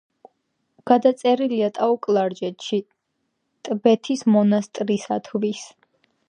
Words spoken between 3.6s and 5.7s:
ტბეთის მონასტრისათვის.